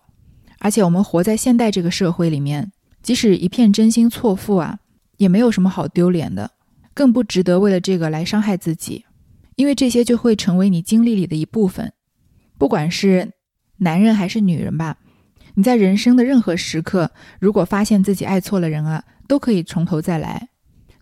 [0.59, 4.79] 而且我们活在现代这个社会里面，即使一片真心错付啊，
[5.17, 6.51] 也没有什么好丢脸的，
[6.93, 9.05] 更不值得为了这个来伤害自己，
[9.55, 11.91] 因为这些就会成为你经历里的一部分。
[12.59, 13.31] 不管是
[13.77, 14.99] 男人还是女人吧，
[15.55, 20.49] 你在人生的任何时刻，如果发现自己爱错了人啊，都可以从头再来。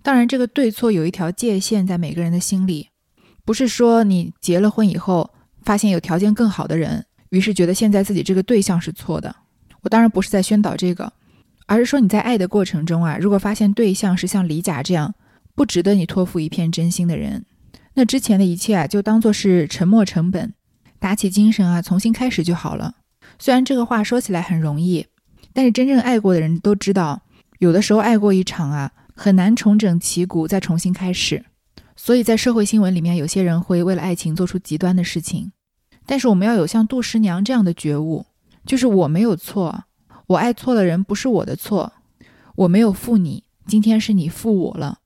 [0.02, 2.90] 当然，这个对错有一条界限在每个人的心里，
[3.46, 5.32] 不是说你结了婚以后
[5.64, 9.36] 发现有条件更好的人，于是觉得现在自己这个对象是错的。
[9.82, 11.12] 我当然不是在宣导这个，
[11.66, 15.14] 而是说你在爱的过程中啊，如果发现对象是像李甲这样
[15.56, 17.46] 不值得你托付一片真心的人，
[17.94, 20.54] 那之前的一切啊，就当做是沉没成本。
[21.00, 22.96] 打起精神啊，重新开始就好了。
[23.38, 25.06] 虽然这个话说起来很容易，
[25.54, 27.22] 但是真正爱过的人都知道，
[27.60, 31.44] 有的时候爱过一场啊，很难重整旗鼓再重新开始。
[31.98, 35.52] 所以在社会新闻里面，有些人会为了爱情做出极端的事情。
[36.06, 38.26] 但是我们要有像杜十娘这样的觉悟，
[38.66, 39.84] 就是我没有错，
[40.28, 41.92] 我爱错了人不是我的错，
[42.56, 45.00] 我没有负你，今天是你负我了。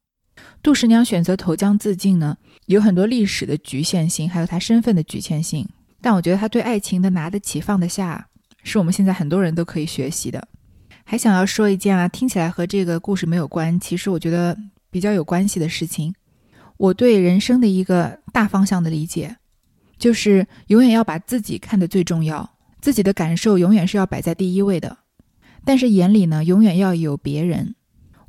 [0.61, 5.67] 杜十娘选择投江自尽呢，有很多历史的局限性，还有她身份的局限性。
[5.99, 8.27] 但我觉得她对爱情的拿得起放得下，
[8.63, 10.47] 是我们现在很多人都可以学习的。
[11.03, 14.57] 还想要说一件啊，听起来和这个故事没有关，其实我觉得
[14.89, 16.13] 比较有关系的事情。
[16.77, 19.37] 我对人生的一个大方向的理解，
[19.97, 24.97] 就是永远要把自己看得最重要，自己的感受永远是要摆在第一位的。
[25.65, 27.75] 但是眼里呢，永远要有别人。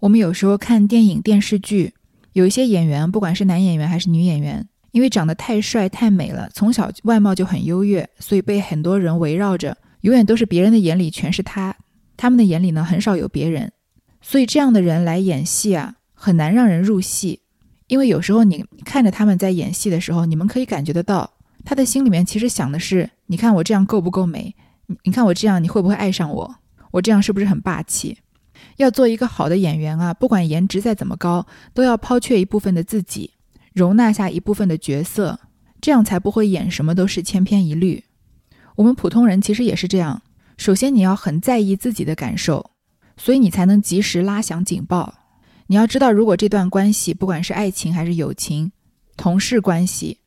[0.00, 1.94] 我们有时候看电影、电视剧，
[2.32, 4.68] 有一些演员，不管是男演员还是女演员。
[4.92, 11.74] 因为长得太帅太美了，从小外貌就很优越，所以被很多人围绕着，永远都是别人的眼里全是他，
[12.16, 13.72] 他们的眼里呢很少有别人，
[14.20, 17.40] 所以这样的人来演戏啊，很难让人入戏。
[17.86, 24.54] 因为有时候你看着他们在演戏的时候，你们可以感觉得到，他的心里面其实想的是：你看我这样够不够美？
[24.86, 26.54] 你你看我这样你会不会爱上我？
[26.92, 28.18] 我这样是不是很霸气？
[28.76, 33.32] 要做一个好的演员啊，不管颜值再怎么高，都要抛却一部分的自己。
[33.72, 35.40] 容纳下一部分的角色，
[35.80, 38.04] 这样才不会演什么都是千篇一律。
[38.76, 40.22] 我们普通人其实也是这样。
[40.56, 42.70] 首先，你要很在意自己的感受，
[43.16, 45.14] 所以你才能及时拉响警报。
[45.66, 48.72] 你要知道，如果这段关系，不管是爱情还是友情、
[49.16, 50.18] 同事关系，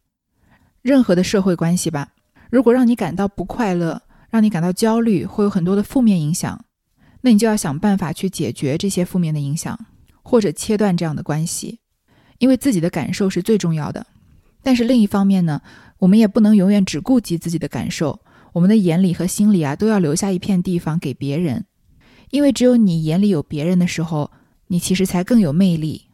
[0.82, 2.10] 任何的社会关系吧，
[2.50, 6.66] 如果让你感到不快乐，让你感到焦虑，会有很多的负面影响，
[7.22, 9.80] 那你就要想办法去解决这些负面的影响，
[10.22, 11.80] 或者切断这样的关系。
[12.40, 14.06] 因为自己的感受是最重要的，
[14.62, 15.62] 但是另一方面呢，
[16.00, 18.20] 我们也不能永远只顾及自己的感受，
[18.58, 21.66] 我们的眼里和心里啊都要留下一片地方给别人，
[22.32, 24.32] 因为只有你眼里有别人的时候，
[24.68, 26.06] 你其实才更有魅力。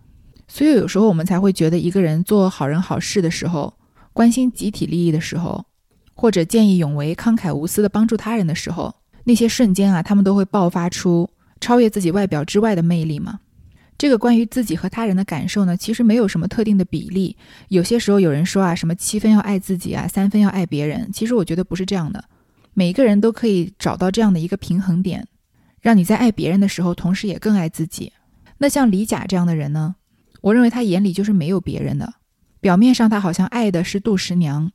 [0.50, 3.74] 所以有时候我们才会觉得，一个人做好人好事的时候，
[4.12, 5.66] 关心集体利益的时候，
[6.14, 11.30] 或者见义勇为、慷慨无私的帮助他人的时候，那些瞬间啊，他们都会爆发出
[11.62, 13.39] 超越自己外表之外的魅力嘛。
[13.98, 17.38] 这个关于自己和他人的感受呢，其实没有什么特定的比例。
[17.70, 21.10] 有些时候有人说啊，什么七分要爱自己啊，三分要爱别人。
[21.14, 22.26] 其实我觉得不是这样的，
[22.74, 25.28] 每一个人都可以找到这样的一个平衡点，
[25.82, 28.12] 让你在爱别人的时候，同时也更爱自己。
[28.58, 29.96] 那像李甲这样的人呢？
[30.42, 32.14] 我认为他眼里就是没有别人的。
[32.60, 34.72] 表面上他好像爱的是杜十娘，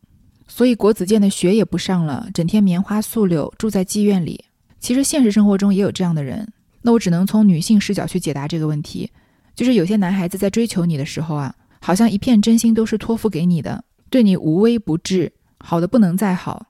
[0.47, 4.45] 所以国子监的学也不上了，整天棉花素柳，住在妓院里。
[4.79, 6.47] 其实现实生活中也有这样的人。
[6.83, 9.11] 那我只能从女性视角去解答这个问题，
[9.55, 16.67] 就是有些男孩子在追求你的时候啊，好像一片真心都是托付给你的，对你无微不至，好的不能再好。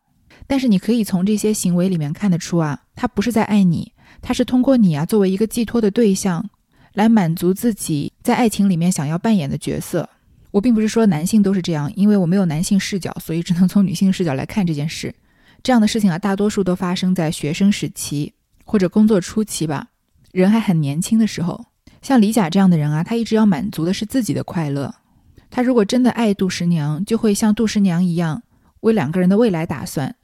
[0.49, 6.51] 但是你可以从这些行为里面看得出啊，他不是在爱你，他是通过你啊作为一个寄托的对象。
[6.95, 10.09] 来满足自己在爱情里面想要扮演的角色。
[10.51, 15.15] 我并不是说男性都是这样，因为我没有男性视角，所以只能从女性视角来看这件事。
[15.63, 18.33] 这样的事情啊，大多数都发生在学生时期
[18.65, 19.89] 或者工作初期吧，
[20.33, 21.67] 人还很年轻的时候。
[22.03, 24.93] 像李甲这样的人啊，他一直要满足的是自己的快乐。
[25.51, 28.43] 他如果真的爱杜十娘，就会像杜十娘一样
[28.81, 30.17] 为两个人的未来打算。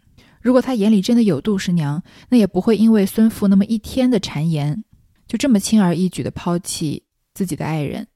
[0.45, 4.84] 如果他眼里真的有杜十娘，那也不会因为孙父那么一天的谗言。
[5.26, 8.07] 就这么轻而易举地抛弃自己的爱人，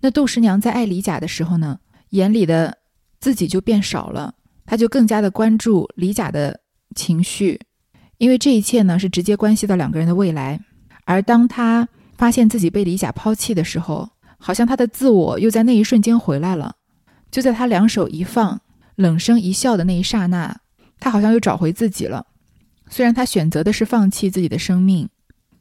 [0.00, 1.78] 那杜十娘在爱李甲的时候呢，
[2.10, 2.76] 眼里的
[3.18, 4.34] 自己就变少了，
[4.66, 6.60] 她就更加的关注李甲的
[6.94, 7.58] 情绪，
[8.18, 10.60] 因为这一切呢是直接关系到两个人的未来。
[11.06, 11.88] 而当她
[12.18, 16.76] 发现自己被李甲抛弃的时候，好像她的自我又在那一瞬间回来了。
[17.30, 18.60] 就在她两手一放，
[18.96, 20.60] 冷声一笑的那一刹那，
[21.00, 22.26] 他好像又找回自己了。
[22.88, 25.08] 虽然他选择的是放弃自己的生命。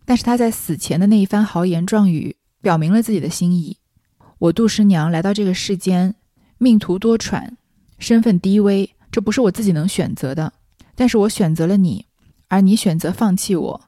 [0.07, 3.77] 但是他在死前的那一番豪言壮语，表明了自己的心意。
[4.37, 6.13] 我杜十娘来到这个世间，
[6.59, 7.53] 命途多舛，
[7.97, 10.53] 身份低微，这不是我自己能选择的。
[10.93, 12.05] 但是我选择了你，
[12.49, 13.81] 而你选择放弃我。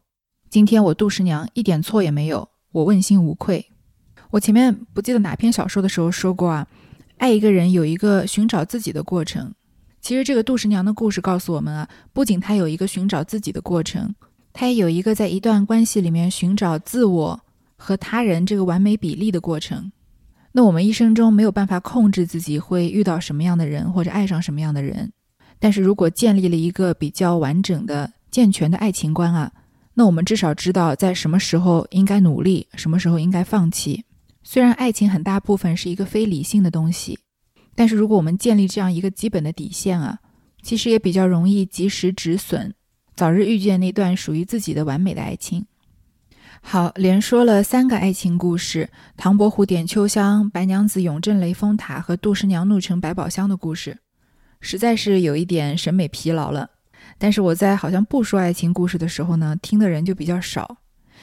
[0.50, 3.68] 今天我杜十娘一点错也没有，我问心无愧。
[4.32, 6.68] 我前面不记得哪篇小说的时候说过啊，
[7.18, 9.54] 爱一个人有一个寻找自己的过程。
[10.02, 14.14] 其实这个杜十娘的故事告诉我们啊，不仅她有一个寻找自己的过程。
[14.54, 17.40] 她也有一个在一段关系里面寻找自我
[17.76, 19.92] 和他人这个完美比例的过程。
[20.52, 25.12] 那我们一生中没有办法控制自己会遇到什么样的人或者爱上什么样的人，
[25.60, 29.52] 但是如果建立了一个比较完整的、健全的爱情观啊，
[29.94, 34.04] 那我们至少知道在什么时候应该努力，什么时候应该放弃。
[34.44, 37.20] 虽然爱情很大部分是一个非理性的东西，
[37.78, 40.18] 但是如果我们建立这样一个基本的底线啊，
[40.64, 42.74] 其实也比较容易及时止损。
[43.16, 45.68] 早日遇见那段属于自己的完美的爱情。
[46.60, 54.00] 好，连说了三个爱情故事：唐伯虎点秋香、白娘子永镇雷峰塔和杜十娘怒沉百宝箱的故事，
[54.60, 56.72] 实在是有一点审美疲劳了。
[57.20, 60.78] 但是我在好像不说爱情故事的时候呢，听的人就比较少，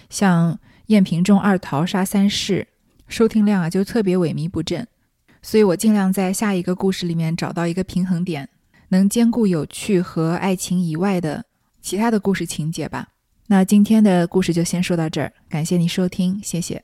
[0.09, 2.69] 像燕平中二桃杀三世，
[3.09, 4.87] 收听量啊就特别萎靡不振。
[5.45, 8.49] 所以我尽量在下一个故事里面找到一个平衡点，
[8.89, 11.45] 能兼顾有趣和爱情以外的。
[11.83, 13.09] 其他的故事情节吧。
[13.49, 16.83] 那今天的故事就先说到这儿，感谢你收听，谢谢。